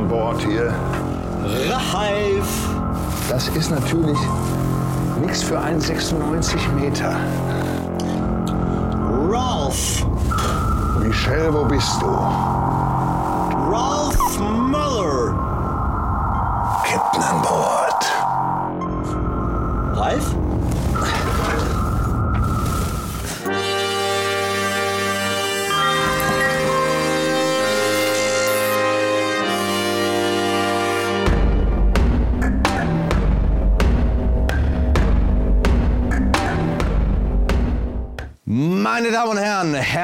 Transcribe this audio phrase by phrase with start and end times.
[0.00, 0.74] an Bord hier.
[1.68, 2.68] Ralf!
[3.28, 4.18] Das ist natürlich
[5.20, 7.16] nichts für einen 96 Meter.
[9.28, 10.06] Ralph!
[11.02, 12.06] Michelle, wo bist du?
[13.70, 15.34] Ralph Muller!
[16.84, 17.79] Captain an Bord.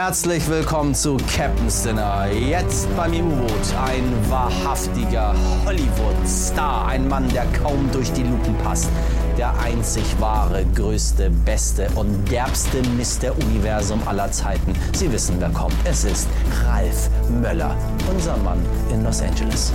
[0.06, 2.28] Herzlich willkommen zu Captain's Dinner.
[2.30, 8.88] Jetzt beim U-Boot ein wahrhaftiger Hollywood-Star, ein Mann, der kaum durch die Lupen passt.
[9.36, 13.36] Der einzig wahre, größte, beste und derbste Mr.
[13.48, 14.74] Universum aller Zeiten.
[14.94, 15.74] Sie wissen, wer kommt.
[15.82, 16.28] Es ist
[16.64, 17.10] Ralf
[17.42, 17.76] Möller,
[18.08, 19.72] unser Mann in Los Angeles.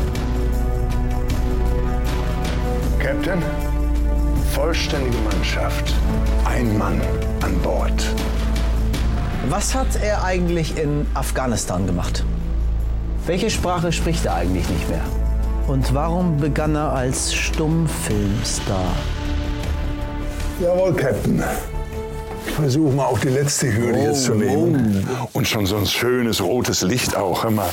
[2.99, 3.43] Captain,
[4.53, 5.93] vollständige Mannschaft.
[6.45, 7.01] Ein Mann
[7.41, 8.01] an Bord.
[9.49, 12.23] Was hat er eigentlich in Afghanistan gemacht?
[13.25, 15.01] Welche Sprache spricht er eigentlich nicht mehr?
[15.67, 18.93] Und warum begann er als Stummfilmstar?
[20.61, 21.43] Jawohl, Captain.
[22.45, 25.07] Ich versuche mal auch die letzte Hürde jetzt zu nehmen.
[25.33, 27.43] Und schon so ein schönes rotes Licht auch.
[27.43, 27.69] Hör mal.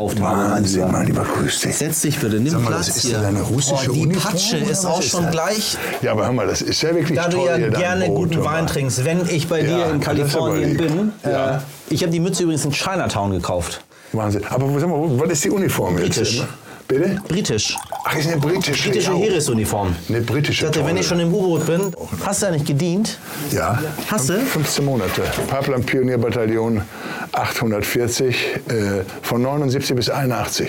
[0.00, 1.76] Wahnsinn, mein Lieber, grüß dich.
[1.76, 3.12] Setz dich bitte, nimm mal, Platz das ist hier.
[3.12, 5.32] ja deine russische oh, die Uniform, Patsche ist auch ist schon das?
[5.32, 5.76] gleich.
[6.02, 8.06] Ja, aber hör mal, das ist ja wirklich Da du toll ja hier, dein gerne
[8.06, 11.12] Boot, guten Wein trinkst, wenn ich bei Ja, dir in Kalifornien bin.
[11.24, 11.56] Ja.
[11.56, 11.58] Äh,
[11.90, 13.82] ich habe die Mütze übrigens in Chinatown gekauft.
[14.12, 14.42] Wahnsinn.
[14.48, 16.42] Aber sag mal, wo- was ist die Uniform Britisch.
[16.90, 17.22] Bitte?
[17.28, 17.76] Britisch.
[18.04, 18.88] Ach, ist eine britische.
[18.88, 19.16] Britische ja.
[19.16, 19.94] Heeresuniform.
[20.08, 20.66] Eine britische.
[20.66, 21.94] Ich dachte, wenn ich schon im U-Boot bin,
[22.26, 23.16] hast du ja nicht gedient?
[23.52, 23.78] Ja.
[24.08, 24.40] Hast du?
[24.40, 25.22] 15 Monate.
[25.48, 26.82] Paplan Pionierbataillon
[27.32, 28.34] 840
[28.68, 30.68] äh, von 79 bis 81.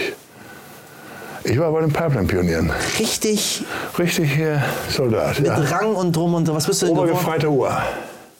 [1.44, 2.72] Ich war bei den Pipeline-Pionieren.
[3.00, 3.64] Richtig
[3.98, 5.40] Richtig hier Soldat.
[5.40, 5.56] mit Ja.
[5.56, 6.54] Rang und drum und so.
[6.54, 6.98] Was bist du denn?
[6.98, 7.76] Obergefreiter Uhr.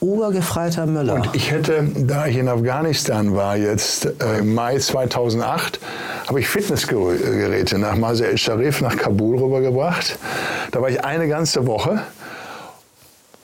[0.02, 1.14] Obergefreiter Möller.
[1.14, 5.80] Und ich hätte, da ich in Afghanistan war, jetzt äh, im Mai 2008,
[6.32, 10.18] habe ich Fitnessgeräte nach Masr el Sharif nach Kabul rübergebracht.
[10.72, 12.04] Da war ich eine ganze Woche.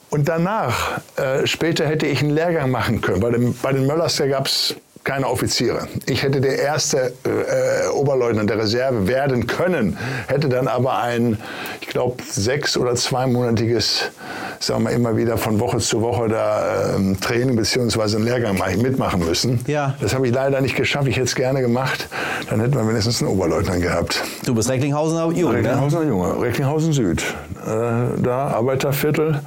[0.10, 3.20] Und danach, äh, später hätte ich einen Lehrgang machen können.
[3.20, 5.88] Bei, dem, bei den Möllers gab es keine Offiziere.
[6.06, 9.98] Ich hätte der erste äh, Oberleutnant der Reserve werden können,
[10.28, 11.38] hätte dann aber ein,
[11.80, 14.12] ich glaube, sechs- oder zweimonatiges,
[14.60, 18.18] sagen wir immer wieder von Woche zu Woche da ähm, Training bzw.
[18.18, 19.62] einen Lehrgang mach- mitmachen müssen.
[19.66, 19.96] Ja.
[20.02, 21.08] Das habe ich leider nicht geschafft.
[21.08, 22.10] Ich hätte es gerne gemacht.
[22.50, 24.22] Dann hätten wir mindestens einen Oberleutnant gehabt.
[24.46, 25.58] Du bist Recklinghausener Jung, ne?
[25.60, 27.22] Recklinghausener Junge, Recklinghausen Süd.
[27.66, 29.40] Äh, da Arbeiterviertel.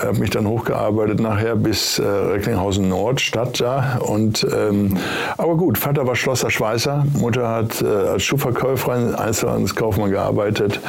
[0.00, 3.98] Habe mich dann hochgearbeitet nachher bis äh, Recklinghausen Nord, Stadt da.
[3.98, 4.96] Und, ähm,
[5.36, 10.80] aber gut, Vater war Schlosser Schweißer, Mutter hat äh, als Schuhverkäuferin, Einzelhandelskaufmann gearbeitet.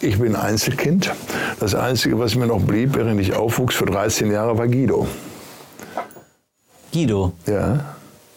[0.00, 1.12] Ich bin Einzelkind.
[1.58, 5.06] Das Einzige, was mir noch blieb, während ich aufwuchs für 13 Jahre, war Guido.
[6.92, 7.32] Guido.
[7.46, 7.80] Ja.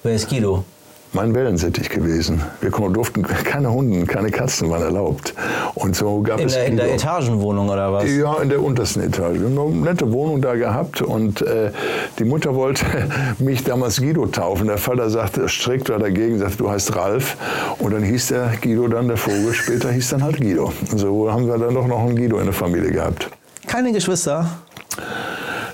[0.04, 0.66] Wer ist Guido?
[1.14, 2.42] Mein Wellensittich gewesen.
[2.62, 5.34] Wir durften keine Hunden, keine Katzen waren erlaubt.
[5.76, 6.94] Und so gab In es der, in der.
[6.94, 8.06] Etagenwohnung oder was?
[8.12, 9.40] Ja, in der untersten Etage.
[9.40, 11.72] Wir haben eine nette Wohnung da gehabt und äh,
[12.20, 12.86] die Mutter wollte
[13.40, 14.68] mich damals Guido taufen.
[14.68, 17.38] Der Vater sagte, strikt war dagegen, sagte, du heißt Ralf.
[17.80, 20.74] Und dann hieß der Guido dann, der Vogel, später hieß dann halt Guido.
[20.92, 23.30] Und so haben wir dann doch noch einen Guido in der Familie gehabt.
[23.68, 24.50] Keine Geschwister?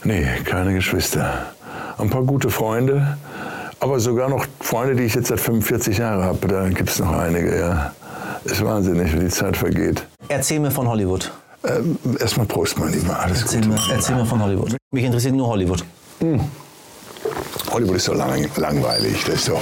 [0.04, 1.48] Nee, keine Geschwister.
[1.98, 3.18] Ein paar gute Freunde,
[3.80, 6.48] aber sogar noch Freunde, die ich jetzt seit 45 Jahren habe.
[6.48, 7.94] Da gibt es noch einige, ja.
[8.46, 10.06] Ist wahnsinnig, wie die Zeit vergeht.
[10.28, 11.32] Erzähl mir von Hollywood.
[11.66, 13.20] Ähm, erstmal Prost, mein Lieber.
[13.20, 13.74] Alles Erzähl Gute.
[13.74, 14.78] mir, erzähl mir von Hollywood.
[14.92, 15.84] Mich interessiert nur Hollywood.
[17.72, 19.24] Hollywood ist doch lang, langweilig.
[19.26, 19.62] Das ist doch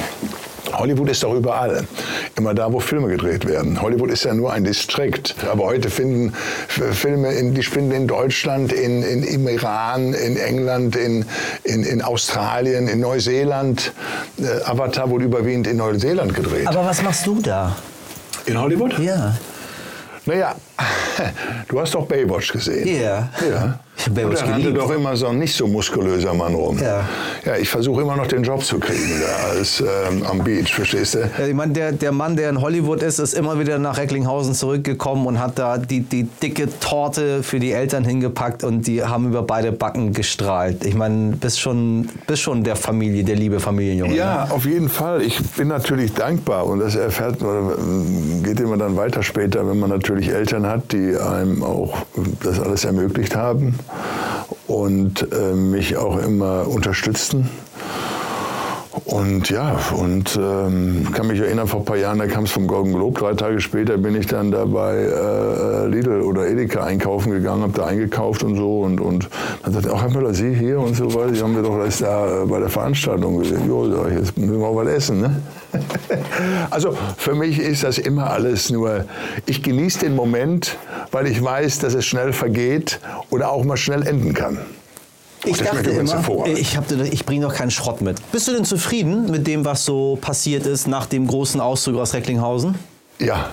[0.74, 1.88] Hollywood ist doch überall.
[2.36, 3.82] Immer da, wo Filme gedreht werden.
[3.82, 5.36] Hollywood ist ja nur ein Distrikt.
[5.52, 6.34] Aber heute finden
[6.68, 11.26] Filme, in, die finden in Deutschland, in, in, im Iran, in England, in,
[11.64, 13.92] in, in Australien, in Neuseeland.
[14.40, 16.68] Äh, Avatar wurde überwiegend in Neuseeland gedreht.
[16.68, 17.76] Aber was machst du da?
[18.48, 18.98] in Hollywood?
[19.00, 19.36] Ja.
[20.26, 20.56] Naja,
[21.68, 22.88] du hast doch Baywatch gesehen.
[22.88, 23.30] Ja.
[23.50, 23.80] Ja.
[24.00, 24.78] Ich hab Baywatch da geliebt.
[24.78, 26.78] doch immer so ein nicht so muskulöser Mann rum.
[26.80, 27.08] Ja.
[27.46, 31.16] Ja, ich versuche immer noch den Job zu kriegen da als ähm, am Beach, verstehst
[31.16, 31.20] du?
[31.40, 34.54] Ja, Ich meine, der, der Mann, der in Hollywood ist, ist immer wieder nach Recklinghausen
[34.54, 39.28] zurückgekommen und hat da die, die dicke Torte für die Eltern hingepackt und die haben
[39.30, 40.86] über beide Backen gestrahlt.
[40.86, 44.16] Ich meine, bist schon, bist schon der Familie, der liebe Familienjunge.
[44.16, 44.52] Ja, Ne?
[44.54, 45.24] auf jeden Fall.
[45.24, 49.90] Ich bin natürlich dankbar und das erfährt äh, geht immer dann weiter später, wenn man
[49.90, 51.98] natürlich Eltern hat, die einem auch
[52.44, 53.80] das alles ermöglicht haben
[54.68, 57.50] und äh, mich auch immer unterstützten.
[59.08, 62.68] Und ja, und ähm, kann mich erinnern, vor ein paar Jahren, da kam es vom
[62.68, 63.18] Golden Globe.
[63.18, 67.72] Drei Tage später bin ich dann da bei äh, Lidl oder Edeka einkaufen gegangen, habe
[67.72, 68.82] da eingekauft und so.
[68.82, 69.30] Und, und
[69.64, 71.34] dann sagte ach Herr Müller, Sie hier und so weiter.
[71.34, 73.66] Sie haben wir doch erst da äh, bei der Veranstaltung gesehen.
[73.66, 75.22] Jo, sag ich, jetzt müssen wir auch was essen.
[75.22, 75.42] Ne?
[76.70, 79.06] also für mich ist das immer alles nur,
[79.46, 80.78] ich genieße den Moment,
[81.14, 83.00] weil ich weiß, dass es schnell vergeht
[83.30, 84.58] oder auch mal schnell enden kann.
[85.46, 88.18] Ich das dachte immer, ich, hab- ich bringe doch keinen Schrott mit.
[88.32, 92.14] Bist du denn zufrieden mit dem, was so passiert ist nach dem großen Auszug aus
[92.14, 92.76] Recklinghausen?
[93.20, 93.50] Ja,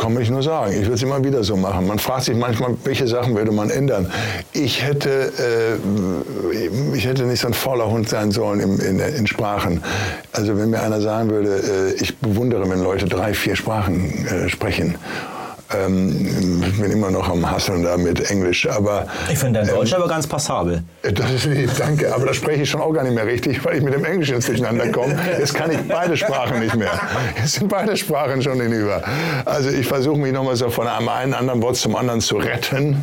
[0.00, 0.72] kann ich nur sagen.
[0.72, 1.86] Ich würde es immer wieder so machen.
[1.86, 4.10] Man fragt sich manchmal, welche Sachen würde man ändern.
[4.54, 9.26] Ich hätte, äh, ich hätte nicht so ein fauler Hund sein sollen in, in, in
[9.26, 9.82] Sprachen.
[10.32, 14.48] Also wenn mir einer sagen würde, äh, ich bewundere, wenn Leute drei, vier Sprachen äh,
[14.48, 14.94] sprechen.
[15.74, 19.92] Ähm, ich bin immer noch am Hasseln da mit Englisch, aber Ich finde dein Deutsch
[19.92, 20.82] aber ganz passabel.
[21.02, 22.14] das ist lieb, danke.
[22.14, 24.40] Aber da spreche ich schon auch gar nicht mehr richtig, weil ich mit dem Englischen
[24.40, 25.16] durcheinander komme.
[25.38, 26.92] Jetzt kann ich beide Sprachen nicht mehr.
[27.36, 29.02] Jetzt sind beide Sprachen schon hinüber.
[29.44, 33.02] Also ich versuche mich nochmal so von einem einen anderen Wort zum anderen zu retten.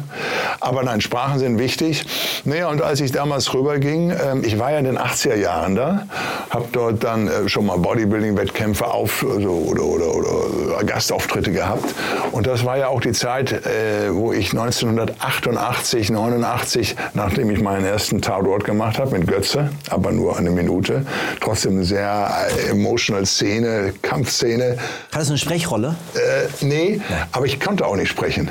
[0.59, 2.05] Aber nein, Sprachen sind wichtig.
[2.45, 6.05] Naja, und als ich damals rüberging, ähm, ich war ja in den 80er Jahren da,
[6.49, 11.93] habe dort dann äh, schon mal Bodybuilding-Wettkämpfe auf also, oder, oder, oder Gastauftritte gehabt.
[12.31, 17.85] Und das war ja auch die Zeit, äh, wo ich 1988, 89, nachdem ich meinen
[17.85, 21.05] ersten Tatort gemacht habe mit Götze, aber nur eine Minute,
[21.41, 22.29] trotzdem eine sehr
[22.67, 24.77] äh, emotional Szene, Kampfszene.
[25.11, 25.95] Hattest du eine Sprechrolle?
[26.15, 27.01] Äh, nee,
[27.31, 28.49] aber ich konnte auch nicht sprechen.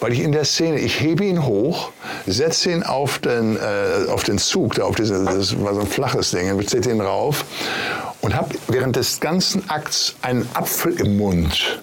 [0.00, 1.90] Weil ich in der Szene, ich hebe ihn hoch,
[2.26, 5.86] setze ihn auf den, äh, auf den Zug, da auf diese, das war so ein
[5.86, 7.44] flaches Ding, ich setze ihn rauf
[8.20, 11.82] und habe während des ganzen Akts einen Apfel im Mund.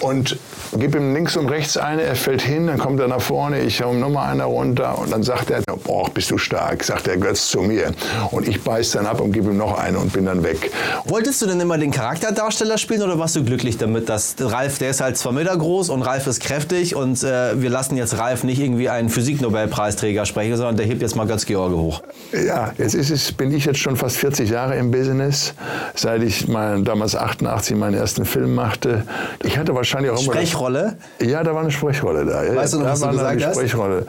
[0.00, 0.38] Und
[0.78, 3.82] gebe ihm links und rechts eine, er fällt hin, dann kommt er nach vorne, ich
[3.82, 7.18] hau ihm nochmal eine runter und dann sagt er, boah, bist du stark, sagt der
[7.18, 7.92] Götz zu mir.
[8.30, 10.70] Und ich beiß dann ab und gebe ihm noch eine und bin dann weg.
[11.04, 14.90] Wolltest du denn immer den Charakterdarsteller spielen oder warst du glücklich damit, dass Ralf, der
[14.90, 18.44] ist halt zwei Meter groß und Ralf ist kräftig und äh, wir lassen jetzt Ralf
[18.44, 22.02] nicht irgendwie einen Physiknobelpreisträger sprechen, sondern der hebt jetzt mal Götz George hoch.
[22.32, 25.52] Ja, jetzt ist es, bin ich jetzt schon fast 40 Jahre im Business,
[25.94, 29.04] seit ich mein, damals 88 meinen ersten Film machte.
[29.44, 30.18] Ich hatte wahrscheinlich auch immer...
[30.18, 30.96] Sprechrolle?
[31.20, 32.44] Ja, da war eine Sprechrolle da.
[32.44, 33.56] Ja, Weißt du noch, da was du war gesagt eine hast?
[33.56, 34.06] Sprechrolle.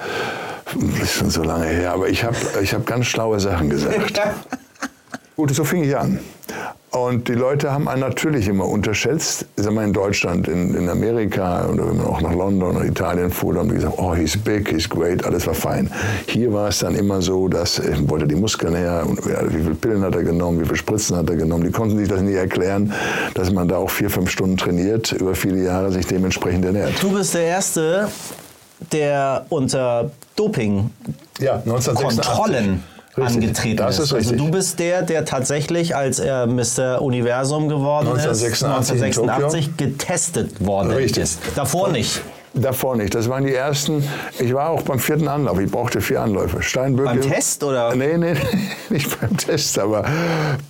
[0.74, 4.22] Das ist schon so lange her, aber ich habe ich hab ganz schlaue Sachen gesagt.
[5.36, 6.20] Gut, so fing ich an.
[6.92, 9.46] Und die Leute haben einen natürlich immer unterschätzt.
[9.56, 12.86] Ich sag mal in Deutschland, in, in Amerika oder wenn man auch nach London oder
[12.86, 15.90] Italien fuhr, dann haben die gesagt, oh, he's big, he's great, alles war fein.
[16.28, 19.62] Hier war es dann immer so, dass äh, wollte die Muskeln her und ja, wie
[19.62, 21.64] viele Pillen hat er genommen, wie viele Spritzen hat er genommen.
[21.64, 22.92] Die konnten sich das nie erklären,
[23.36, 27.02] dass man da auch vier, fünf Stunden trainiert, über viele Jahre sich dementsprechend ernährt.
[27.02, 28.10] Du bist der Erste,
[28.92, 30.90] der unter Doping
[31.40, 32.26] Ja, 1986.
[32.26, 32.84] Kontrollen
[33.18, 37.02] Richtig, angetreten das ist Also du bist der, der tatsächlich, als er Mr.
[37.02, 41.24] Universum geworden 1986 in ist, 1986 getestet worden Richtig.
[41.24, 41.40] ist.
[41.56, 42.22] Davor nicht.
[42.54, 43.16] Davor nicht.
[43.16, 44.04] Das waren die ersten.
[44.38, 45.58] Ich war auch beim vierten Anlauf.
[45.60, 46.62] Ich brauchte vier Anläufe.
[46.62, 47.10] Steinböcke.
[47.10, 47.96] Beim Test, oder?
[47.96, 48.34] Nee, nee,
[48.90, 50.04] nicht beim Test, aber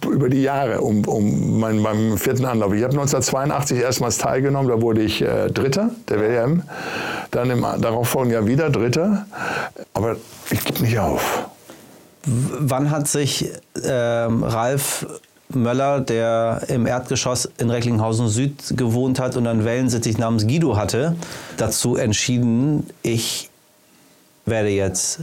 [0.05, 2.73] über die Jahre, um, um mein, beim vierten Anlauf.
[2.73, 4.69] Ich habe 1982 erstmals teilgenommen.
[4.69, 6.63] Da wurde ich äh, Dritter der WM.
[7.31, 9.25] Dann im darauffolgenden Jahr wieder Dritter.
[9.93, 10.17] Aber
[10.51, 11.50] ich gebe nicht auf.
[12.25, 13.49] Wann hat sich
[13.83, 15.07] ähm, Ralf
[15.49, 21.15] Möller, der im Erdgeschoss in Recklinghausen Süd gewohnt hat und einen Wellensittich namens Guido hatte,
[21.57, 23.49] dazu entschieden, ich
[24.45, 25.21] werde jetzt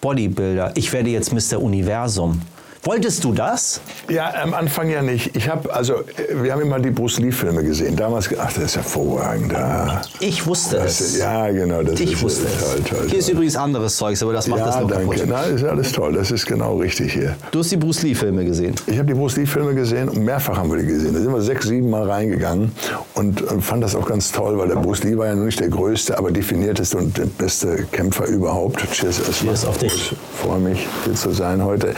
[0.00, 1.60] Bodybuilder, ich werde jetzt Mr.
[1.60, 2.40] Universum.
[2.88, 3.82] Wolltest du das?
[4.08, 5.36] Ja, am Anfang ja nicht.
[5.36, 5.96] Ich habe, also,
[6.40, 7.94] wir haben immer die Bruce Lee-Filme gesehen.
[7.96, 9.54] Damals, ach, das ist hervorragend.
[9.54, 10.00] Ah.
[10.20, 11.18] Ich wusste Das, es.
[11.18, 11.82] ja, genau.
[11.82, 12.58] Das Ich ist, wusste es.
[12.64, 13.34] Toll, toll, Hier ist toll.
[13.34, 15.16] übrigens anderes Zeugs, aber das macht das Ja, noch danke.
[15.16, 15.26] kaputt.
[15.28, 16.14] Na, ist alles toll.
[16.14, 17.36] Das ist genau richtig hier.
[17.50, 18.74] Du hast die Bruce Lee-Filme gesehen.
[18.86, 21.12] Ich habe die Bruce Lee-Filme gesehen und mehrfach haben wir die gesehen.
[21.12, 22.72] Da sind wir sechs, sieben Mal reingegangen
[23.12, 25.68] und äh, fand das auch ganz toll, weil der Bruce Lee war ja nicht der
[25.68, 28.80] größte, aber definierteste und der beste Kämpfer überhaupt.
[28.92, 29.20] Cheers.
[29.38, 30.12] Cheers auf dich.
[30.12, 31.92] Ich freue mich, hier zu sein heute.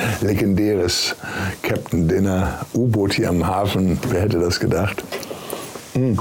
[0.80, 1.14] Legendäres
[1.62, 3.98] Captain Dinner, U-Boot hier am Hafen.
[4.08, 5.04] Wer hätte das gedacht?
[5.92, 6.18] Hm.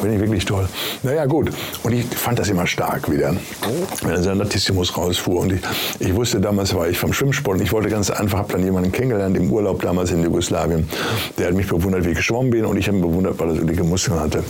[0.00, 0.66] Finde ich wirklich toll.
[1.02, 1.50] Naja, gut.
[1.82, 3.36] Und ich fand das immer stark wieder,
[4.02, 5.40] wenn er Sanatissimus rausfuhr.
[5.40, 5.60] Und ich,
[6.00, 8.90] ich wusste damals, war ich vom Schwimmsport und ich wollte ganz einfach, habe dann jemanden
[8.90, 10.88] kennengelernt im Urlaub damals in Jugoslawien.
[11.38, 13.64] Der hat mich bewundert, wie ich geschwommen bin und ich habe bewundert, weil er so
[13.64, 14.42] dicke Muskeln hatte.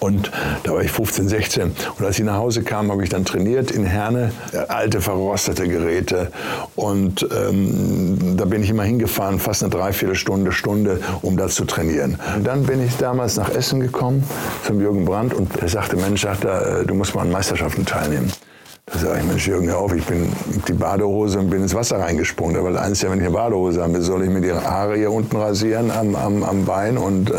[0.00, 0.30] Und
[0.62, 1.72] da war ich 15, 16.
[1.98, 5.66] Und als ich nach Hause kam, habe ich dann trainiert in Herne, äh, alte verrostete
[5.68, 6.30] Geräte.
[6.76, 12.18] Und ähm, da bin ich immer hingefahren, fast eine Dreiviertelstunde, Stunde, um da zu trainieren.
[12.36, 14.24] Und dann bin ich damals nach Essen gekommen,
[14.64, 17.84] zum Jürgen Brandt, und er sagte, Mensch, sagt er, äh, du musst mal an Meisterschaften
[17.84, 18.32] teilnehmen.
[18.92, 20.32] Da sage ich, Mensch, Jürgen, hör auf, ich bin
[20.66, 22.62] die Badehose und bin ins Wasser reingesprungen.
[22.62, 25.36] War das Einzige, wenn ich eine Badehose habe, soll ich mir die Haare hier unten
[25.36, 27.34] rasieren am, am, am Bein und äh,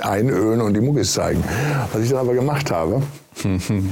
[0.00, 1.44] einölen und die Muggis zeigen.
[1.92, 3.02] Was ich dann aber gemacht habe,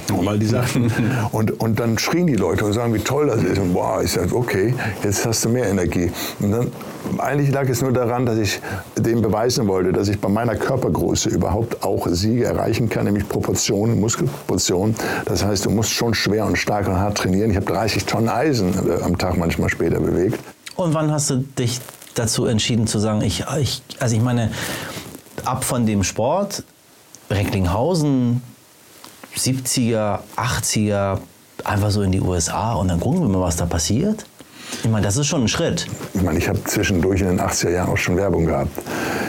[0.08, 0.90] weil die sagten,
[1.32, 3.58] und, und dann schrien die Leute und sagen, wie toll das ist.
[3.58, 6.10] Und boah, ich sage, okay, jetzt hast du mehr Energie.
[6.40, 6.72] Und dann,
[7.20, 8.60] eigentlich lag es nur daran, dass ich
[8.96, 14.00] dem beweisen wollte, dass ich bei meiner Körpergröße überhaupt auch Siege erreichen kann, nämlich Proportionen,
[14.00, 14.94] Muskelproportionen.
[15.24, 17.50] Das heißt, du musst schon schwer und stark und hart trainieren.
[17.50, 20.38] Ich habe 30 Tonnen Eisen äh, am Tag manchmal später bewegt.
[20.76, 21.80] Und wann hast du dich
[22.14, 24.50] dazu entschieden zu sagen, ich, ich also ich meine,
[25.44, 26.64] ab von dem Sport,
[27.30, 28.42] Recklinghausen,
[29.36, 31.18] 70er, 80er,
[31.64, 34.24] einfach so in die USA und dann gucken wir mal, was da passiert?
[34.82, 35.86] Ich meine, das ist schon ein Schritt.
[36.12, 38.70] Ich meine, ich habe zwischendurch in den 80er Jahren auch schon Werbung gehabt.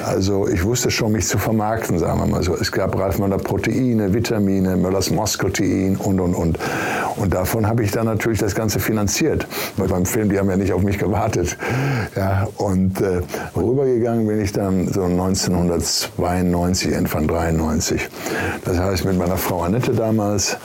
[0.05, 2.55] Also ich wusste schon, mich zu vermarkten, sagen wir mal so.
[2.55, 6.59] Es gab Ralf Möller Proteine, Vitamine, Möllers Moskotein und, und, und.
[7.15, 9.47] Und davon habe ich dann natürlich das Ganze finanziert.
[9.77, 11.57] Weil beim Film, die haben ja nicht auf mich gewartet.
[12.15, 13.21] Ja, und äh,
[13.55, 18.07] rübergegangen bin ich dann so 1992, Anfang 93.
[18.63, 20.57] Das heißt, mit meiner Frau Annette damals.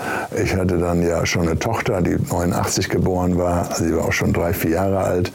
[0.42, 3.70] Ich hatte dann ja schon eine Tochter, die 89 geboren war.
[3.70, 5.32] Also sie war auch schon drei, vier Jahre alt.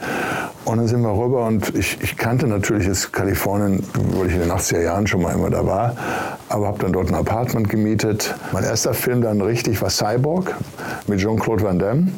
[0.64, 4.40] Und dann sind wir rüber und ich, ich kannte natürlich jetzt Kalifornien, weil ich in
[4.40, 5.96] den 80er Jahren schon mal immer da war,
[6.48, 8.34] aber habe dann dort ein Apartment gemietet.
[8.52, 10.54] Mein erster Film dann richtig war Cyborg
[11.06, 12.08] mit Jean-Claude Van Damme.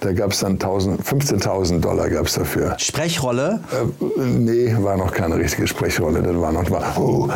[0.00, 2.74] Da gab es dann 15.000 Dollar gab's dafür.
[2.78, 3.60] Sprechrolle?
[3.72, 6.22] Äh, nee, war noch keine richtige Sprechrolle.
[6.22, 7.28] Das war noch war, uh,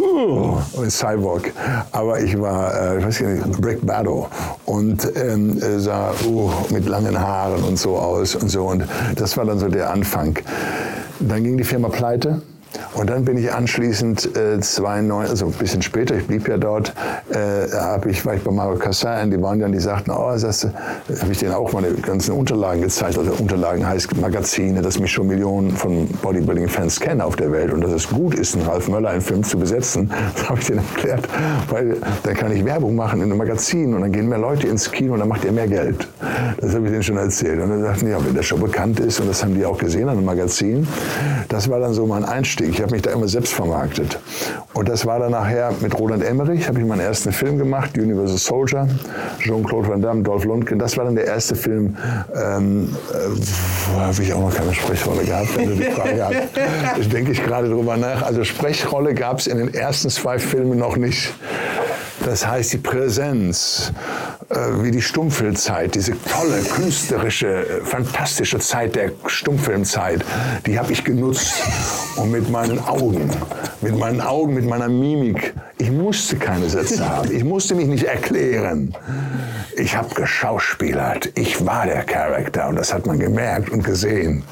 [0.00, 1.52] uh, uh, Cyborg.
[1.92, 4.26] Aber ich war, äh, ich weiß nicht, Brick Battle
[4.64, 8.66] und ähm, sah uh, mit langen Haaren und so aus und so.
[8.66, 8.84] Und
[9.16, 10.38] das war dann so der Anfang.
[11.20, 12.42] Dann ging die Firma pleite.
[12.94, 16.94] Und dann bin ich anschließend äh, 92, also ein bisschen später, ich blieb ja dort,
[17.30, 20.64] äh, hab ich, war ich bei Mario Cassin, die waren dann, die sagten, oh, das
[20.64, 23.18] habe ich denen auch meine ganzen Unterlagen gezeigt.
[23.18, 27.82] Also Unterlagen heißt Magazine, dass mich schon Millionen von Bodybuilding-Fans kennen auf der Welt und
[27.82, 30.10] dass es gut ist, einen Ralf Möller einen Film zu besetzen.
[30.36, 31.28] Das habe ich denen erklärt,
[31.70, 34.90] weil dann kann ich Werbung machen in einem Magazin und dann gehen mehr Leute ins
[34.90, 36.06] Kino und dann macht ihr mehr Geld.
[36.58, 37.60] Das habe ich denen schon erzählt.
[37.60, 39.78] Und dann sagten die, ja, wenn der schon bekannt ist und das haben die auch
[39.78, 40.86] gesehen an einem Magazin,
[41.48, 42.55] das war dann so mein Einstieg.
[42.60, 44.18] Ich habe mich da immer selbst vermarktet.
[44.72, 48.38] Und das war dann nachher mit Roland Emmerich, habe ich meinen ersten Film gemacht, Universal
[48.38, 48.88] Soldier,
[49.40, 50.78] Jean-Claude Van Damme, Dolph Lundgren.
[50.78, 51.96] Das war dann der erste Film,
[52.34, 57.12] ähm, äh, habe ich auch noch keine Sprechrolle gehabt, wenn du die Frage hast.
[57.12, 58.22] denke ich gerade drüber nach.
[58.22, 61.32] Also Sprechrolle gab es in den ersten zwei Filmen noch nicht.
[62.24, 63.92] Das heißt, die Präsenz,
[64.48, 70.24] wie die Stummfilmzeit, diese tolle, künstlerische, äh, fantastische Zeit der Stummfilmzeit,
[70.66, 71.62] die habe ich genutzt.
[72.16, 73.30] Und mit meinen Augen,
[73.80, 75.52] mit meinen Augen, mit meiner Mimik.
[75.78, 77.30] Ich musste keine Sätze haben.
[77.32, 78.94] Ich musste mich nicht erklären.
[79.76, 81.32] Ich habe geschauspielert.
[81.34, 84.44] Ich war der Charakter und das hat man gemerkt und gesehen.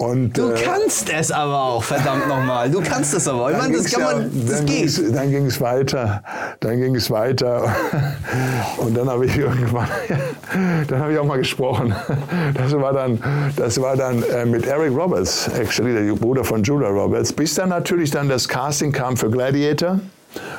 [0.00, 2.70] Und, du äh, kannst es aber auch, verdammt nochmal.
[2.70, 3.50] Du kannst es aber.
[3.50, 4.94] Ich meine, das kann man, das dann geht.
[4.94, 6.22] Ging's, dann ging es weiter,
[6.60, 7.74] dann ging es weiter
[8.76, 9.88] und dann habe ich irgendwann,
[10.86, 11.96] dann habe ich auch mal gesprochen.
[12.54, 13.20] Das war dann,
[13.56, 17.70] das war dann äh, mit Eric Roberts, actually der Bruder von Julia Roberts, bis dann
[17.70, 19.98] natürlich dann das Casting kam für Gladiator.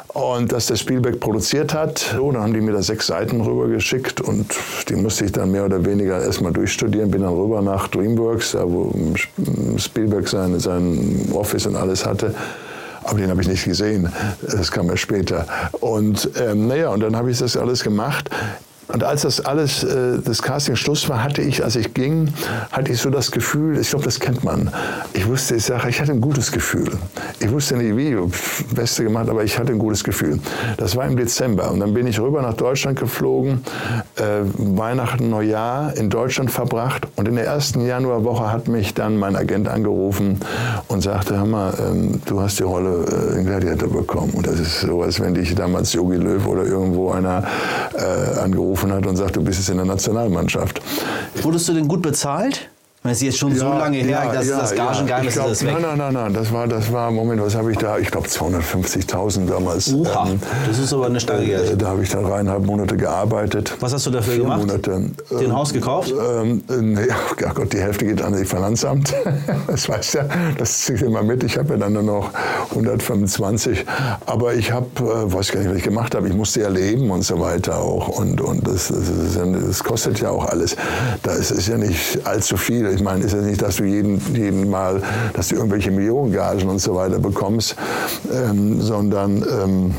[0.08, 4.22] Und dass der Spielberg produziert hat, so, dann haben die mir da sechs Seiten rübergeschickt
[4.22, 4.48] und
[4.88, 7.12] die musste ich dann mehr oder weniger erstmal durchstudieren.
[7.12, 8.92] Bin dann rüber nach DreamWorks, da wo
[9.78, 12.34] Spielberg sein, sein Office und alles hatte.
[13.04, 14.12] Aber den habe ich nicht gesehen.
[14.42, 15.46] Das kam erst später.
[15.80, 18.30] Und ähm, naja, und dann habe ich das alles gemacht.
[18.92, 22.34] Und als das alles, äh, das Casting Schluss war, hatte ich, als ich ging,
[22.72, 24.72] hatte ich so das Gefühl, ich glaube, das kennt man.
[25.14, 26.90] Ich wusste, ich sage, ich hatte ein gutes Gefühl.
[27.40, 28.18] Ich wusste nicht wie,
[28.74, 30.40] Beste gemacht, aber ich hatte ein gutes Gefühl.
[30.78, 31.70] Das war im Dezember.
[31.70, 33.62] Und dann bin ich rüber nach Deutschland geflogen,
[34.16, 34.24] äh,
[34.58, 37.08] Weihnachten, Neujahr in Deutschland verbracht.
[37.16, 40.40] Und in der ersten Januarwoche hat mich dann mein Agent angerufen
[40.88, 44.32] und sagte, hör mal, ähm, du hast die Rolle äh, in Gladiator bekommen.
[44.34, 47.44] Und das ist so, als wenn dich damals Jogi Löw oder irgendwo einer
[47.94, 50.82] äh, angerufen angerufen hat und sagt, du bist jetzt in der Nationalmannschaft.
[51.42, 52.70] Wurdest du denn gut bezahlt?
[53.02, 55.46] Das ist jetzt schon so lange her, dass das Gagengeheimnis ja.
[55.46, 55.72] ist weg.
[55.74, 57.98] Nein, nein, nein, nein, das war, das war, Moment, was habe ich da?
[57.98, 59.94] Ich glaube 250.000 damals.
[59.94, 61.72] Uha, ähm, das ist aber eine Stange Geld.
[61.72, 63.74] Äh, da habe ich dann dreieinhalb Monate gearbeitet.
[63.80, 64.60] Was hast du dafür Vier gemacht?
[64.60, 64.92] Monate.
[64.92, 66.12] Den Ähm, Haus gekauft?
[66.12, 69.14] Ähm, nee, ach Gott, die Hälfte geht an das Finanzamt.
[69.68, 70.26] Das weißt ja,
[70.58, 71.44] das zieht immer mit.
[71.44, 72.32] Ich habe ja dann nur noch
[72.72, 73.86] 125.
[74.26, 76.28] Aber ich habe, äh, weiß gar nicht, was ich gemacht habe.
[76.28, 78.08] Ich musste ja leben und so weiter auch.
[78.10, 80.76] Und, und das, das, ja, das kostet ja auch alles.
[81.24, 82.89] Da ist ja nicht allzu viel.
[82.92, 85.02] Ich meine, ist ja nicht, dass du jeden, jeden Mal,
[85.34, 87.76] dass du irgendwelche Millionengagen und so weiter bekommst,
[88.34, 89.96] ähm, sondern ähm,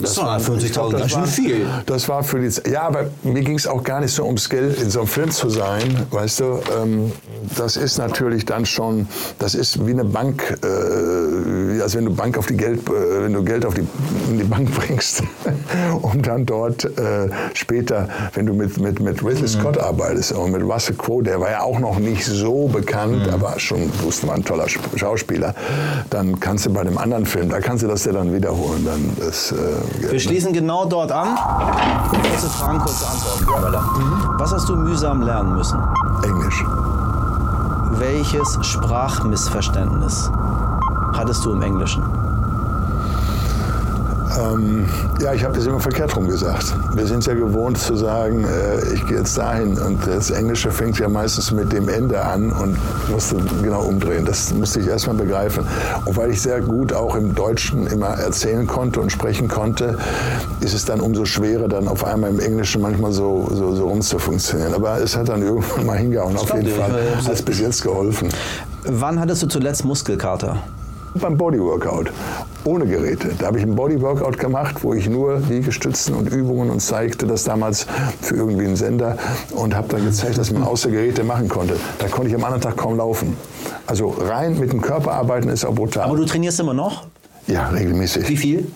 [0.00, 1.66] Das 50.000 ich glaub, das war- viel.
[1.86, 4.80] Das war für die Ja, aber mir ging es auch gar nicht so ums Geld,
[4.80, 6.06] in so einem Film zu sein.
[6.10, 7.12] Weißt du, ähm,
[7.56, 9.06] das ist natürlich dann schon,
[9.38, 13.32] das ist wie eine Bank, äh, als wenn du Bank auf die Geld, äh, wenn
[13.32, 13.86] du Geld auf die,
[14.30, 15.22] in die Bank bringst,
[16.02, 20.62] um dann dort äh, später, wenn du mit, mit, mit Ridley Scott arbeitest und mit
[20.62, 24.44] Russell Crowe, der war ja auch noch nicht so bekannt, aber schon, wusste man, ein
[24.44, 25.54] toller Sp- Schauspieler,
[26.10, 28.84] dann kannst du bei dem anderen Film, da kannst du das ja dann wiederholen.
[28.84, 29.56] Dann das, äh,
[30.12, 31.36] Wir schließen genau dort an.
[32.30, 33.84] Kurze Fragen, kurze Antworten, Möller.
[34.38, 35.78] Was hast du mühsam lernen müssen?
[36.24, 36.64] Englisch.
[37.98, 40.30] Welches Sprachmissverständnis
[41.12, 42.31] hattest du im Englischen?
[44.38, 44.88] Ähm,
[45.20, 46.74] ja, ich habe das immer verkehrt rum gesagt.
[46.94, 50.98] Wir sind ja gewohnt zu sagen, äh, ich gehe jetzt dahin und das Englische fängt
[50.98, 52.76] ja meistens mit dem Ende an und
[53.10, 54.24] musste genau umdrehen.
[54.24, 55.66] Das musste ich erstmal begreifen.
[56.04, 59.98] Und weil ich sehr gut auch im Deutschen immer erzählen konnte und sprechen konnte,
[60.60, 64.74] ist es dann umso schwerer, dann auf einmal im Englischen manchmal so, so, so rumzufunktionieren.
[64.74, 66.92] Aber es hat dann irgendwann mal hingehauen, auf jeden Fall.
[67.24, 68.28] Hat es bis jetzt geholfen.
[68.84, 70.56] Wann hattest du zuletzt Muskelkater?
[71.14, 72.10] Beim Bodyworkout,
[72.64, 73.30] ohne Geräte.
[73.38, 77.44] Da habe ich ein Bodyworkout gemacht, wo ich nur Liegestützen und Übungen und zeigte das
[77.44, 77.86] damals
[78.20, 79.18] für irgendwie einen Sender
[79.50, 81.76] und habe dann gezeigt, dass man außer Geräte machen konnte.
[81.98, 83.36] Da konnte ich am anderen Tag kaum laufen.
[83.86, 86.04] Also rein mit dem Körper arbeiten ist auch brutal.
[86.04, 87.06] Aber du trainierst immer noch?
[87.46, 88.28] ja, regelmäßig.
[88.28, 88.72] Wie viel?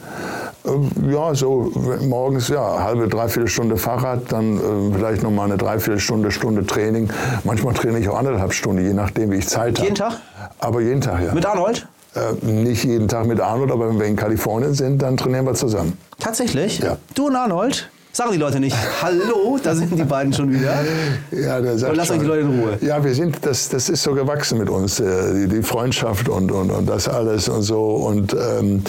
[0.66, 1.70] Ähm, Ja, so
[2.02, 7.08] morgens, ja, halbe, dreiviertel Stunde Fahrrad, dann äh, vielleicht noch mal eine Dreiviertelstunde, Stunde Training.
[7.44, 9.82] Manchmal trainiere ich auch anderthalb Stunden, je nachdem, wie ich Zeit habe.
[9.82, 10.14] Jeden Tag?
[10.58, 11.32] Aber jeden Tag, ja.
[11.32, 11.86] Mit Arnold?
[12.16, 15.54] Äh, nicht jeden Tag mit Arnold, aber wenn wir in Kalifornien sind, dann trainieren wir
[15.54, 15.98] zusammen.
[16.18, 16.78] Tatsächlich?
[16.78, 16.96] Ja.
[17.14, 17.90] Du und Arnold?
[18.12, 20.74] Sagen die Leute nicht, hallo, da sind die beiden schon wieder.
[21.30, 22.78] Ja, der sagt Aber lasst euch die Leute in Ruhe.
[22.80, 26.50] Ja, wir sind, das, das ist so gewachsen mit uns, äh, die, die Freundschaft und,
[26.50, 27.82] und, und das alles und so.
[27.82, 28.82] Und ähm,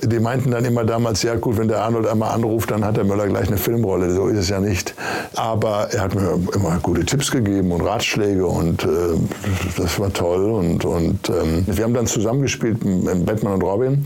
[0.00, 3.04] die meinten dann immer damals, ja gut, wenn der Arnold einmal anruft, dann hat der
[3.04, 4.12] Möller gleich eine Filmrolle.
[4.14, 4.94] So ist es ja nicht.
[5.34, 8.88] Aber er hat mir immer gute Tipps gegeben und Ratschläge und äh,
[9.76, 10.44] das war toll.
[10.50, 14.04] Und, und ähm, wir haben dann zusammengespielt in Batman und Robin.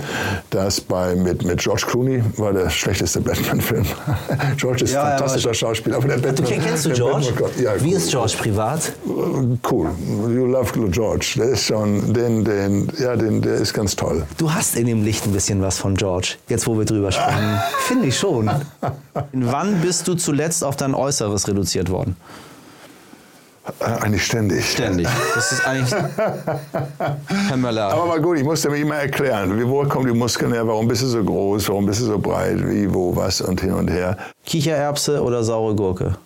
[0.50, 3.84] Das bei, mit, mit George Clooney war der schlechteste Batman-Film.
[4.56, 5.96] George ist Ja, ein ja, fantastischer aber- Schauspieler.
[5.96, 7.26] Aber der Batman, kenn- kennst du George?
[7.62, 7.96] Ja, Wie cool.
[7.96, 8.92] ist George privat?
[9.70, 9.88] Cool.
[10.34, 11.34] You love George.
[11.36, 14.24] Der ist schon, den, den, ja, den, der ist ganz toll.
[14.38, 17.60] Du hast in dem Licht ein bisschen was von George, jetzt wo wir drüber sprechen.
[17.86, 18.50] Finde ich schon.
[19.32, 22.16] Wann bist du zuletzt auf dein Äußeres reduziert worden?
[23.80, 24.70] Äh, Eigentlich ständig.
[24.70, 25.08] Ständig.
[25.34, 25.92] Das ist eigentlich.
[27.48, 27.92] Herr Möller.
[27.92, 30.86] Aber mal gut, ich musste mir immer erklären, wie, wo kommen die Muskeln her, warum
[30.86, 33.88] bist du so groß, warum bist du so breit, wie, wo, was und hin und
[33.88, 34.16] her.
[34.44, 36.16] Kichererbse oder saure Gurke?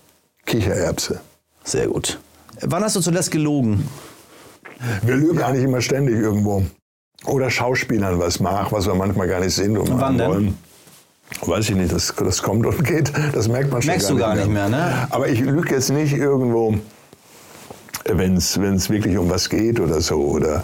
[0.44, 1.20] Kichererbse.
[1.64, 2.18] Sehr gut.
[2.62, 3.88] Wann hast du zuletzt gelogen?
[5.02, 6.62] Wir lügen eigentlich immer ständig irgendwo.
[7.26, 10.28] Oder Schauspielern was nach, was wir manchmal gar nicht sind und Wann machen denn?
[10.28, 10.59] wollen.
[11.42, 13.12] Weiß ich nicht, das, das kommt und geht.
[13.33, 15.06] Das merkt man schon Merkst gar, du gar nicht, nicht mehr, ne?
[15.11, 16.74] Aber ich lüge jetzt nicht irgendwo,
[18.04, 20.16] wenn es wirklich um was geht oder so.
[20.16, 20.62] Oder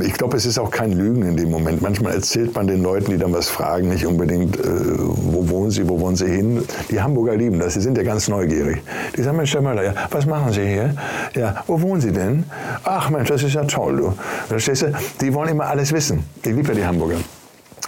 [0.00, 1.82] ich glaube, es ist auch kein Lügen in dem Moment.
[1.82, 5.88] Manchmal erzählt man den Leuten, die dann was fragen, nicht unbedingt, äh, wo wohnen sie,
[5.88, 6.64] wo wollen sie hin.
[6.90, 8.82] Die Hamburger lieben das, die sind ja ganz neugierig.
[9.16, 10.94] Die sagen, Mensch, Herr Möller, ja, was machen Sie hier?
[11.34, 12.44] Ja, wo wohnen Sie denn?
[12.84, 14.14] Ach Mensch, das ist ja toll, du.
[14.48, 14.92] Verstehst du?
[15.20, 16.24] Die wollen immer alles wissen.
[16.42, 17.16] Ich liebe ja die Hamburger.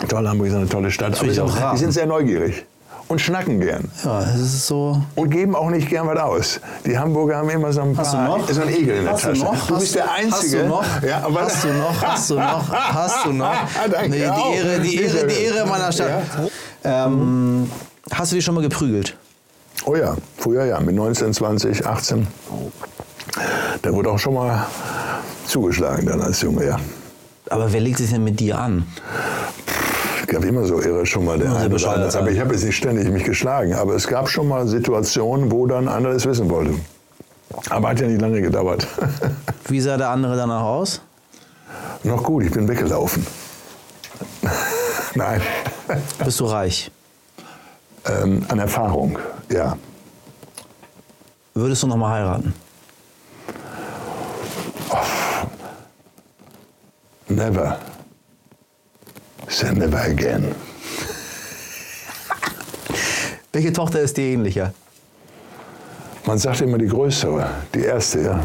[0.08, 1.18] Toll, Hamburg ist eine tolle Stadt.
[1.18, 2.64] Aber auch die sind sehr neugierig
[3.08, 3.90] und schnacken gern.
[4.04, 5.00] Ja, es ist so.
[5.14, 6.60] Und geben auch nicht gern was aus.
[6.84, 8.48] Die Hamburger haben immer so ein paar, Hast du noch?
[8.50, 9.44] so ein Egel in der Hast du Tasche.
[9.44, 9.66] noch?
[9.66, 10.58] Du bist der Einzige.
[10.58, 11.02] Hast du noch?
[11.02, 12.02] Ja, aber hast du noch?
[12.02, 12.68] Hast du noch?
[12.72, 13.54] Hast du noch?
[13.90, 14.56] Danke Nee, die.
[14.56, 16.22] Ehre, die, Ehre, die Ehre meiner Stadt.
[16.84, 17.70] Ähm,
[18.10, 19.16] hast du dich schon mal geprügelt?
[19.84, 22.26] Oh ja, früher ja, mit 19, 20, 18.
[23.82, 24.66] Da wurde auch schon mal
[25.46, 26.76] zugeschlagen dann als Junge, ja.
[27.50, 28.84] Aber wer legt sich denn mit dir an?
[30.26, 32.18] Gab immer so irre schon mal der sehr eine oder andere.
[32.18, 33.74] Aber ich habe jetzt nicht ständig mich geschlagen.
[33.74, 36.74] Aber es gab schon mal Situationen, wo dann einer das wissen wollte.
[37.70, 38.86] Aber hat ja nicht lange gedauert.
[39.68, 41.00] Wie sah der andere danach aus?
[42.02, 43.26] Noch gut, ich bin weggelaufen.
[45.14, 45.40] Nein.
[46.24, 46.90] Bist du reich?
[48.08, 49.18] ähm, an Erfahrung,
[49.50, 49.76] ja.
[51.54, 52.54] Würdest du noch mal heiraten?
[57.28, 57.78] Never.
[59.48, 60.54] Say never again.
[63.52, 64.72] Welche Tochter ist dir ähnlicher?
[66.26, 68.40] Man sagt immer die größere, die erste, ja.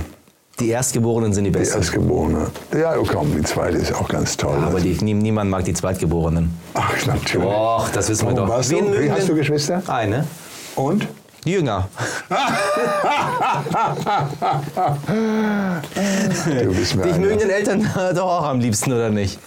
[0.59, 1.79] Die Erstgeborenen sind die Die Besten.
[1.79, 2.51] Erstgeborene.
[2.79, 4.59] Ja, oh komm, die zweite ist auch ganz toll.
[4.63, 6.55] Aber die, nie, niemand mag die Zweitgeborenen.
[6.75, 7.47] Ach, natürlich.
[7.47, 8.55] Och, das wissen wir Warum doch.
[8.55, 9.01] warst Wen du?
[9.01, 9.81] Wie, hast du Geschwister?
[9.87, 10.27] Eine.
[10.75, 11.07] Und?
[11.45, 11.89] Jünger.
[16.63, 19.39] Du bist mir Dich mögen den Eltern doch auch am liebsten, oder nicht?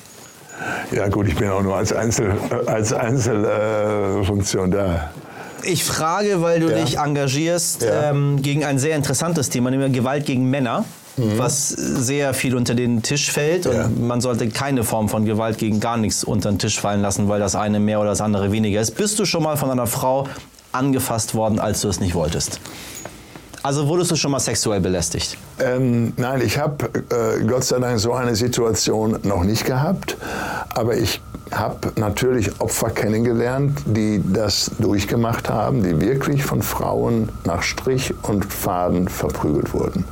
[0.92, 5.10] Ja gut, ich bin auch nur als Einzel, äh, als Einzelfunktion äh, da.
[5.62, 6.76] Ich frage, weil du Ja.
[6.84, 8.10] dich engagierst Ja.
[8.10, 10.84] ähm, gegen ein sehr interessantes Thema, nämlich Gewalt gegen Männer,
[11.16, 13.64] was sehr viel unter den Tisch fällt.
[13.66, 13.72] Mhm.
[13.72, 13.84] Ja.
[13.86, 17.28] Und man sollte keine Form von Gewalt gegen gar nichts unter den Tisch fallen lassen,
[17.28, 18.96] weil das eine mehr oder das andere weniger ist.
[18.96, 20.28] Bist du schon mal von einer Frau
[20.72, 22.60] angefasst worden, als du es nicht wolltest?
[23.64, 25.38] Also wurdest du schon mal sexuell belästigt?
[25.58, 30.18] Ähm, nein, ich habe äh, Gott sei Dank so eine Situation noch nicht gehabt,
[30.74, 37.62] aber ich habe natürlich Opfer kennengelernt, die das durchgemacht haben, die wirklich von Frauen nach
[37.62, 40.04] Strich und Faden verprügelt wurden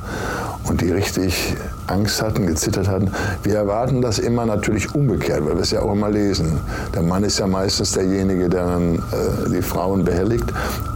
[0.63, 3.11] und die richtig Angst hatten, gezittert hatten.
[3.43, 6.59] Wir erwarten das immer natürlich umgekehrt, weil wir es ja auch immer lesen.
[6.95, 10.51] Der Mann ist ja meistens derjenige, der dann äh, die Frauen behelligt,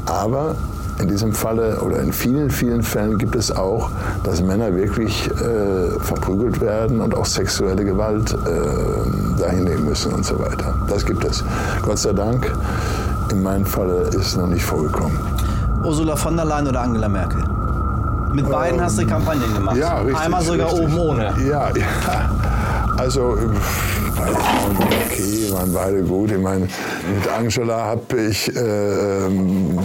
[0.08, 0.56] aber
[1.00, 3.92] in diesem Falle oder in vielen, vielen Fällen gibt es auch,
[4.24, 10.26] dass Männer wirklich äh, verprügelt werden und auch sexuelle Gewalt äh, dahin nehmen müssen und
[10.26, 10.74] so weiter.
[10.88, 11.44] Das gibt es.
[11.84, 12.52] Gott sei Dank,
[13.32, 15.18] in meinem Falle ist es noch nicht vorgekommen.
[15.84, 17.44] Ursula von der Leyen oder Angela Merkel?
[18.34, 19.76] Mit beiden hast du Kampagnen gemacht.
[19.76, 20.18] Ähm, Ja, richtig.
[20.26, 20.86] Einmal sogar richtig.
[20.88, 21.34] oben ohne.
[21.48, 22.30] Ja, ja.
[22.98, 23.40] Also, äh,
[24.18, 26.32] beide Frauen waren okay, waren beide gut.
[26.32, 26.68] Ich meine,
[27.14, 29.78] mit Angela habe ich äh, ähm,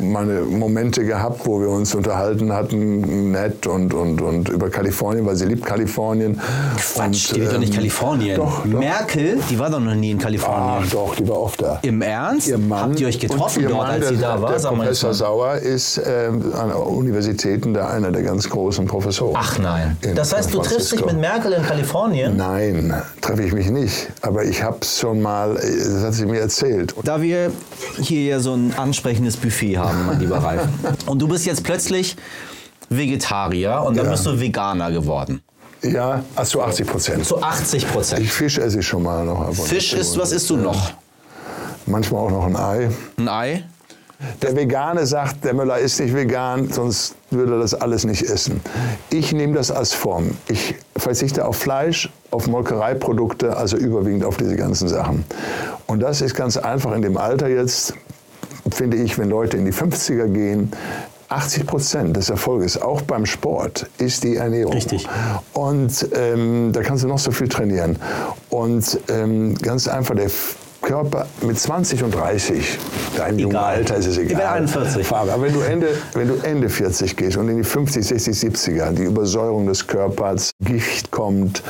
[0.00, 5.36] meine Momente gehabt, wo wir uns unterhalten hatten, nett und, und, und über Kalifornien, weil
[5.36, 6.40] sie liebt Kalifornien.
[6.76, 8.36] Quatsch, und, die wird doch nicht ähm, Kalifornien.
[8.36, 8.78] Doch, doch.
[8.78, 10.84] Merkel, die war doch noch nie in Kalifornien.
[10.84, 11.78] Ach doch, die war oft da.
[11.82, 12.48] Im Ernst?
[12.48, 14.50] Ihr Mann Habt ihr euch getroffen dort, Mann, als sie da war?
[14.50, 15.14] Der Sag Professor.
[15.14, 19.36] Sauer ist ähm, an Universitäten da einer der ganz großen Professoren.
[19.38, 19.96] Ach nein.
[20.02, 22.36] in Das heißt, du triffst dich mit Merkel in Kalifornien?
[22.36, 24.08] Nein, treffe ich mich nicht.
[24.22, 26.61] Aber ich habe es schon mal, äh, das hat sie mir erzählt.
[27.04, 27.52] Da wir
[28.00, 30.68] hier ja so ein ansprechendes Buffet haben, mein lieber Ralf.
[31.06, 32.16] Und du bist jetzt plötzlich
[32.88, 34.12] Vegetarier und dann Ja.
[34.12, 35.42] bist du Veganer geworden.
[35.82, 37.24] Ja, so 80 Prozent.
[37.26, 38.22] Zu 80 Prozent.
[38.22, 39.52] Ich Fisch esse ich schon mal noch.
[39.54, 39.96] Fisch zu.
[39.96, 40.92] ist, was isst du noch?
[41.86, 42.90] Manchmal auch noch ein Ei.
[43.18, 43.64] Ein Ei?
[44.40, 48.60] Der Vegane sagt, der Müller ist nicht vegan, sonst würde er das alles nicht essen.
[49.10, 50.36] Ich nehme das als Form.
[50.46, 55.24] Ich verzichte auf Fleisch, auf Molkereiprodukte, also überwiegend auf diese ganzen Sachen.
[55.86, 57.94] Und das ist ganz einfach in dem Alter jetzt,
[58.70, 60.72] finde ich, wenn Leute in die 50er gehen,
[61.28, 64.74] 80 Prozent des Erfolges, auch beim Sport, ist die Ernährung.
[64.74, 65.08] Richtig.
[65.52, 67.96] Und ähm, da kannst du noch so viel trainieren.
[68.50, 70.30] Und ähm, ganz einfach, der
[70.92, 72.78] Körper mit 20 und 30,
[73.16, 73.56] deinem jungen.
[73.56, 74.36] Alter ist es Ich egal.
[74.36, 75.06] bin 41.
[75.06, 75.32] Farbe.
[75.32, 78.90] Aber wenn du, Ende, wenn du Ende 40 gehst und in die 50, 60, 70er,
[78.92, 81.62] die Übersäuerung des Körpers, Gicht kommt.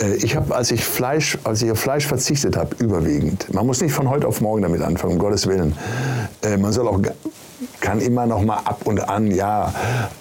[0.00, 3.52] Äh, ich habe, als ich Fleisch, als ich auf Fleisch verzichtet habe, überwiegend.
[3.52, 5.76] Man muss nicht von heute auf morgen damit anfangen, um Gottes Willen.
[6.42, 7.00] Äh, man soll auch
[7.80, 9.72] kann immer noch mal ab und an, ja.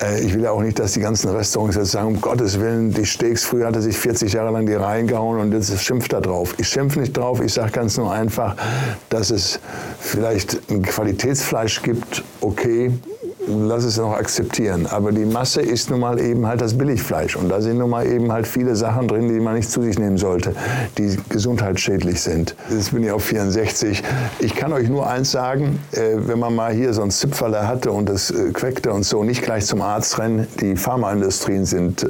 [0.01, 2.93] Äh, ich will ja auch nicht, dass die ganzen Restaurants jetzt sagen, um Gottes Willen,
[2.93, 6.55] die Steaks, früher hatte sich 40 Jahre lang die reingehauen und jetzt schimpft er drauf.
[6.57, 8.55] Ich schimpfe nicht drauf, ich sage ganz nur einfach,
[9.09, 9.59] dass es
[9.99, 12.91] vielleicht ein Qualitätsfleisch gibt, okay,
[13.49, 14.85] lass es noch akzeptieren.
[14.87, 17.35] Aber die Masse ist nun mal eben halt das Billigfleisch.
[17.35, 19.97] Und da sind nun mal eben halt viele Sachen drin, die man nicht zu sich
[19.97, 20.53] nehmen sollte,
[20.97, 22.55] die gesundheitsschädlich sind.
[22.69, 24.03] Jetzt bin ich auf 64.
[24.39, 27.91] Ich kann euch nur eins sagen, äh, wenn man mal hier so ein Zipferle hatte
[27.91, 30.47] und das äh, queckte und so, nicht gleich zum Arzt rennen.
[30.61, 32.07] Die Pharmaindustrien sind, äh,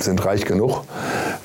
[0.00, 0.82] sind reich genug.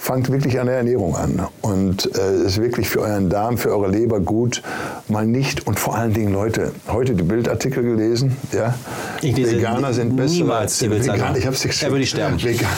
[0.04, 1.48] Fangt wirklich an der Ernährung an.
[1.62, 4.62] Und es ist wirklich für euren Darm, für eure Leber gut,
[5.08, 5.66] mal nicht.
[5.66, 8.76] Und vor allen Dingen, Leute, heute die Bildartikel gelesen, ja?
[9.22, 11.22] Veganer sind besser niemals die Bildzeitung.
[11.22, 11.88] Vegan, ich hab's geschickt.
[11.88, 12.36] Da würde sterben.
[12.44, 12.70] Vegan.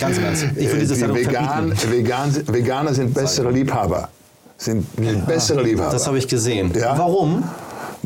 [0.00, 0.46] Ganz Ernst.
[0.56, 1.72] Ich würde diese Vegan.
[1.92, 4.08] Vegan, Veganer sind bessere Liebhaber.
[4.56, 4.84] Sind
[5.28, 5.92] bessere Liebhaber.
[5.92, 6.72] Das habe ich gesehen.
[6.74, 6.98] Ja.
[6.98, 7.44] Warum?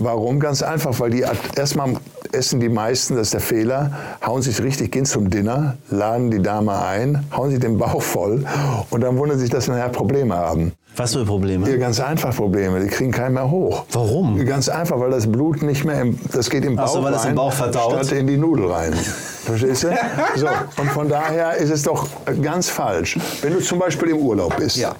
[0.04, 0.40] Warum?
[0.40, 1.24] Ganz einfach, weil die
[1.56, 1.94] erstmal
[2.32, 3.92] essen die meisten, das ist der Fehler,
[4.26, 8.44] hauen sich richtig, gehen zum Dinner, laden die Dame ein, hauen sich den Bauch voll
[8.90, 10.72] und dann wundern sich, dass sie nachher Probleme haben.
[10.96, 11.70] Was für Probleme?
[11.70, 13.84] Ja, ganz einfach Probleme, die kriegen keinen mehr hoch.
[13.92, 14.44] Warum?
[14.44, 17.30] Ganz einfach, weil das Blut nicht mehr, im, das geht im Bauch so, weil rein,
[17.30, 17.92] im Bauch verdaut?
[18.04, 18.92] statt in die Nudel rein.
[19.44, 19.88] Verstehst du?
[20.36, 22.06] So, und von daher ist es doch
[22.42, 23.18] ganz falsch.
[23.40, 24.94] Wenn du zum Beispiel im Urlaub bist, Ja.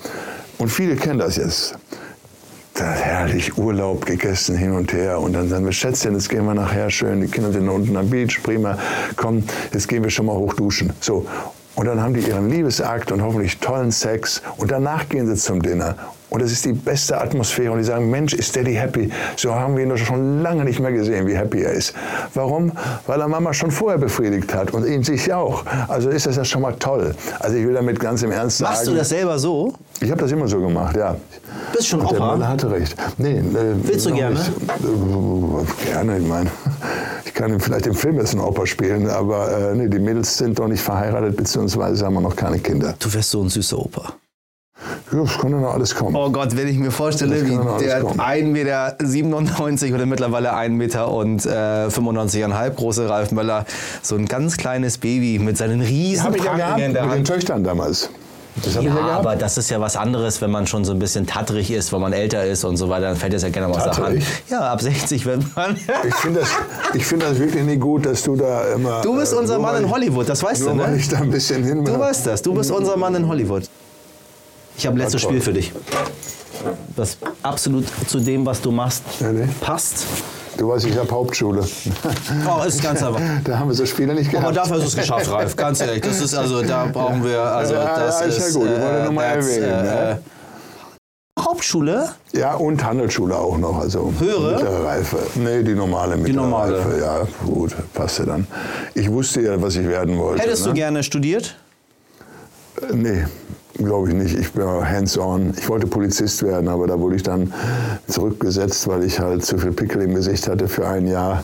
[0.59, 1.75] und viele kennen das jetzt,
[2.75, 6.55] da herrlich Urlaub gegessen hin und her und dann sagen wir, Schätzchen, jetzt gehen wir
[6.55, 8.79] nachher schön, die Kinder sind unten am Beach, prima,
[9.17, 10.93] komm, jetzt gehen wir schon mal hoch duschen.
[11.01, 11.27] So.
[11.75, 15.63] Und dann haben die ihren Liebesakt und hoffentlich tollen Sex und danach gehen sie zum
[15.63, 15.97] Dinner.
[16.33, 17.73] Und das ist die beste Atmosphäre.
[17.73, 19.11] Und die sagen, Mensch, ist Daddy happy?
[19.37, 21.93] So haben wir ihn doch schon lange nicht mehr gesehen, wie happy er ist.
[22.33, 22.73] Warum?
[23.07, 25.63] Weil er Mama schon vorher befriedigt hat und ihn sich auch.
[25.89, 27.15] Also ist das ja schon mal toll.
[27.39, 28.73] Also ich will damit ganz im Ernst sagen.
[28.73, 29.75] Machst du das selber so?
[30.03, 31.17] Ich habe das immer so gemacht, ja.
[31.73, 32.37] Bist schon Und der Opa?
[32.37, 32.97] Mann hatte recht.
[33.19, 33.43] Nee, äh,
[33.83, 34.35] Willst du gerne?
[34.37, 34.51] Nicht.
[34.51, 36.51] Äh, Gerne, ich meine.
[37.25, 40.37] Ich kann ihm vielleicht im Film jetzt einen Opa spielen, aber äh, nee, die Mädels
[40.37, 42.95] sind doch nicht verheiratet, beziehungsweise haben wir noch keine Kinder.
[42.99, 44.13] Du wärst so ein süßer Opa.
[45.11, 46.15] Ja, das kann ja noch alles kommen.
[46.15, 48.21] Oh Gott, wenn ich mir vorstelle, wie der kommen.
[48.21, 48.53] 1,97
[49.83, 51.49] Meter oder mittlerweile 1 Meter und äh,
[51.89, 53.65] 95,5 große Ralf Möller,
[54.03, 57.03] so ein ganz kleines Baby mit seinen riesen Habe ich ja gehabt in mit der
[57.05, 57.27] den Hand.
[57.27, 58.11] Töchtern damals.
[58.63, 61.27] Das Ja, ja aber das ist ja was anderes, wenn man schon so ein bisschen
[61.27, 63.79] tattrig ist, wenn man älter ist und so weiter, dann fällt das ja gerne mal
[63.79, 64.23] aus der Hand.
[64.51, 65.77] Ja, ab 60 wird man.
[66.07, 66.49] Ich finde das,
[66.95, 69.01] ich find das wirklich nicht gut, dass du da immer.
[69.03, 70.97] Du bist äh, unser Mann in Hollywood, das weißt du, ne?
[70.97, 73.65] ich da ein bisschen hin Du weißt das, du bist unser Mann in Hollywood.
[74.77, 75.23] Ich habe ein letztes.
[75.23, 75.73] Spiel für dich.
[76.97, 79.49] Das absolut zu dem, was du machst, ne?
[79.61, 80.07] passt.
[80.59, 81.65] Du weißt, ich habe Hauptschule.
[82.47, 83.21] Oh, ist ganz einfach.
[83.45, 84.47] Da haben wir so Spiele nicht gehabt.
[84.47, 85.57] Aber dafür hast du es geschafft, Ralf.
[85.57, 86.03] Ganz ehrlich.
[86.03, 88.55] Das ist also, da brauchen wir, also Ja, das ja, ist ja ist.
[88.55, 88.67] gut.
[88.67, 90.19] Ich wollte nur mal erwähnen, ja.
[91.41, 92.11] Hauptschule?
[92.33, 93.79] Ja, und Handelsschule auch noch.
[93.81, 94.53] Also Höhere?
[94.57, 95.19] Mittlere Reife.
[95.37, 96.79] Nee, die normale mittlere normale.
[96.79, 97.01] Reife.
[97.01, 98.47] Ja, gut, passte dann.
[98.95, 100.43] Ich wusste ja, was ich werden wollte.
[100.43, 100.75] Hättest du ne?
[100.75, 101.57] gerne studiert?
[102.81, 103.25] Äh, Nee,
[103.75, 104.39] glaube ich nicht.
[104.39, 105.55] Ich bin hands-on.
[105.57, 107.53] Ich wollte Polizist werden, aber da wurde ich dann
[108.09, 111.43] zurückgesetzt, weil ich halt zu viel Pickel im Gesicht hatte für ein Jahr.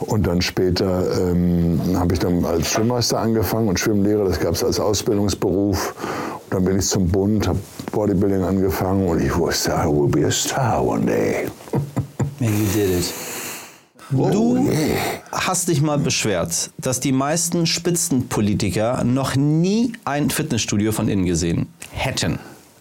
[0.00, 4.62] Und dann später ähm, habe ich dann als Schwimmmeister angefangen und Schwimmlehrer, das gab es
[4.62, 5.94] als Ausbildungsberuf.
[6.44, 7.58] Und dann bin ich zum Bund, habe
[7.92, 11.46] Bodybuilding angefangen und ich wusste, I will be a star one day.
[12.38, 13.35] You did it.
[14.10, 14.68] Du
[15.32, 21.66] hast dich mal beschwert, dass die meisten Spitzenpolitiker noch nie ein Fitnessstudio von innen gesehen
[21.90, 22.38] hätten.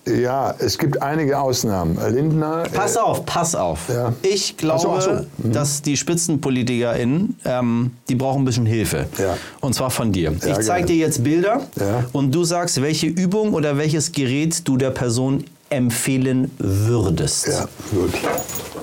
[0.08, 1.98] Ja, es gibt einige Ausnahmen.
[2.14, 2.66] Lindner.
[2.72, 3.90] Pass auf, pass auf.
[3.90, 4.14] Ja.
[4.22, 5.02] Ich Ach glaube, so, ach
[5.42, 5.50] so.
[5.50, 9.08] dass die SpitzenpolitikerInnen, ähm, die brauchen ein bisschen Hilfe.
[9.18, 9.36] Ja.
[9.62, 10.32] Und zwar von dir.
[10.32, 10.60] ich gerne.
[10.64, 12.06] zeige dir jetzt Bilder Ja.
[12.14, 17.48] und du sagst, welche Übung oder welches Gerät du der Person empfehlen würdest.
[17.48, 18.14] Ja, gut.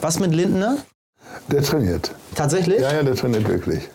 [0.00, 0.78] Was mit Lindner?
[1.50, 2.12] Der trainiert.
[2.34, 2.80] Tatsächlich?
[2.80, 3.88] Ja, ja, der trainiert wirklich.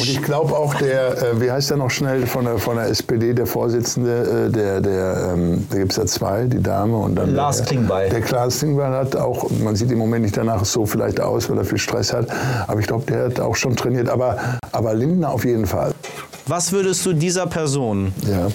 [0.00, 2.86] Und ich glaube auch der, äh, wie heißt der noch schnell von der, von der
[2.86, 7.16] SPD, der Vorsitzende, äh, der, der, ähm, da gibt es ja zwei, die Dame und
[7.16, 8.08] dann Lars der, Klingbeil.
[8.08, 11.58] Der Lars Klingbeil hat auch, man sieht im Moment nicht danach so vielleicht aus, weil
[11.58, 12.28] er viel Stress hat,
[12.66, 14.38] aber ich glaube, der hat auch schon trainiert, aber,
[14.72, 15.92] aber Lindner auf jeden Fall.
[16.46, 18.48] Was würdest du dieser Person, Ja.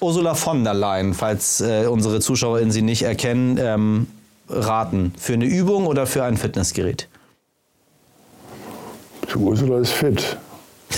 [0.00, 4.06] Ursula von der Leyen, falls äh, unsere ZuschauerInnen sie nicht erkennen, ähm,
[4.48, 5.12] raten?
[5.18, 7.08] Für eine Übung oder für ein Fitnessgerät?
[9.32, 10.36] Die Ursula ist fit.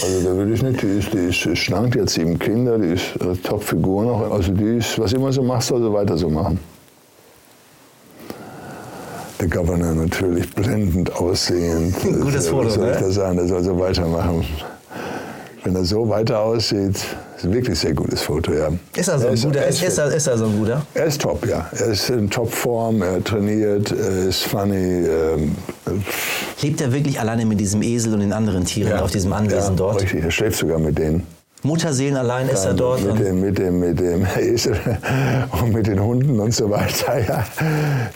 [0.02, 2.88] Also da will ich nicht, die ist, die ist schlank, die hat sieben Kinder, die
[2.88, 4.30] ist äh, Top-Figur noch.
[4.30, 6.59] Also die ist, was immer so macht, soll sie weiter so machen.
[9.40, 11.94] Der Governor natürlich blendend aussehend.
[12.20, 13.06] Gutes Foto, soll ich ne?
[13.06, 14.44] da sagen, der soll so weitermachen.
[15.62, 17.04] Wenn er so weiter aussieht,
[17.37, 18.70] ist ein wirklich sehr gutes Foto, ja.
[18.94, 19.61] Ist er so ein ist- guter?
[19.61, 20.87] er Ist, ist ist, er, ist er so ein guter?
[20.94, 21.68] Er ist top, ja.
[21.72, 25.07] Er ist in Topform, er trainiert, er ist funny.
[25.07, 25.55] Ähm,
[26.62, 29.03] Lebt er wirklich alleine mit diesem Esel und den anderen Tieren ja.
[29.03, 30.03] auf diesem Anwesen ja, dort?
[30.03, 31.27] Richtig, er schläft sogar mit denen.
[31.62, 33.05] Mutterseelen allein ist er dort.
[33.05, 34.79] Mit dem, mit dem, mit dem Esel
[35.61, 37.18] und mit den Hunden und so weiter.
[37.18, 37.44] Ja,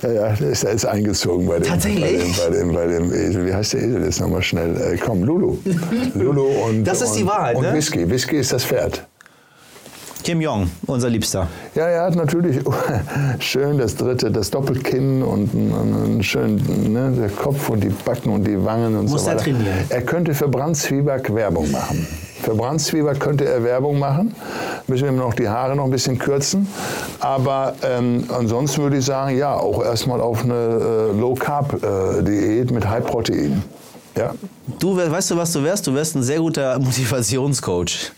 [0.02, 2.38] ja, ja der ist jetzt eingezogen bei dem, Tatsächlich?
[2.38, 3.46] Bei dem, bei, dem, bei dem Esel.
[3.46, 4.76] Wie heißt der Esel jetzt nochmal schnell?
[4.76, 5.59] Äh, komm, Lulu.
[6.14, 7.74] Lulu und, Das ist und, die Wahrheit, und ne?
[7.74, 8.09] Whisky.
[8.09, 9.06] Whisky ist das Pferd.
[10.22, 11.48] Kim Jong, unser Liebster.
[11.74, 12.59] Ja, er hat natürlich
[13.38, 18.46] schön das dritte, das Doppelkinn und einen schönen ne, der Kopf und die Backen und
[18.46, 19.44] die Wangen und Muss so er weiter.
[19.44, 19.78] trainieren?
[19.88, 22.06] Er könnte für Brand Zwieback Werbung machen.
[22.42, 24.35] Für Brand Zwieback könnte er Werbung machen.
[24.87, 26.66] Müssen wir ihm noch die Haare noch ein bisschen kürzen.
[27.20, 30.54] Aber ähm, ansonsten würde ich sagen, ja, auch erstmal auf eine
[31.14, 33.62] äh, Low-Carb-Diät mit High-Protein.
[34.16, 34.35] Ja.
[34.79, 35.87] Du, we- weißt du, was du wärst?
[35.87, 38.11] Du wärst ein sehr guter Motivationscoach.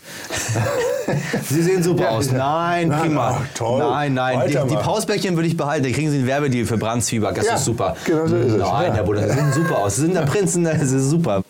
[1.49, 2.31] Sie sehen super Ja, aus.
[2.31, 3.41] Nein, Nein, prima.
[3.55, 3.79] toll.
[3.79, 4.41] Nein, nein.
[4.47, 4.75] Die, die.
[4.75, 5.83] Pausbäckchen würde ich behalten.
[5.85, 7.35] Da kriegen Sie einen Werbedeal für Brandzwieback.
[7.35, 7.95] Das Ja, ist super.
[8.05, 8.57] genau so ist es.
[8.57, 8.93] Nein, Ja.
[8.93, 9.95] Herr Bruder, Sie sehen super aus.
[9.95, 11.43] Sie sind der Prinzen, das ist super.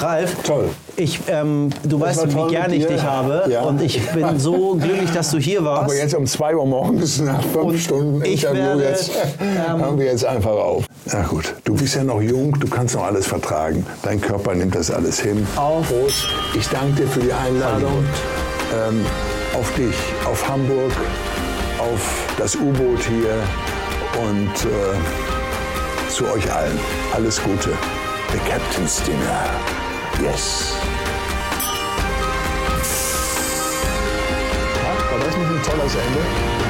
[0.00, 0.68] Ralf, Toll.
[0.96, 3.44] ich, ähm, du war weißt, wie gerne ich dich habe.
[3.50, 3.62] Ja.
[3.62, 5.84] Und ich bin so glücklich, dass du hier warst.
[5.84, 9.80] Aber jetzt um 2 Uhr morgens nach fünf Und Stunden ich Interview werde, jetzt, ähm,
[9.80, 10.84] hören wir jetzt einfach auf.
[11.06, 13.84] Na gut, du bist ja noch jung, du kannst noch alles vertragen.
[14.02, 15.46] Dein Körper nimmt das alles hin.
[15.56, 16.26] Auf Prost.
[16.54, 18.04] Ich danke dir für die Einladung.
[18.88, 19.04] Ähm,
[19.54, 19.94] auf dich,
[20.30, 20.92] auf Hamburg,
[21.78, 23.34] auf das U-Boot hier
[24.22, 26.78] und äh, zu euch allen.
[27.14, 27.70] Alles Gute.
[28.30, 29.77] The Captain's Dinner.
[30.20, 30.74] Yes.
[34.74, 36.67] Ja, war das nicht ein tolles Ende?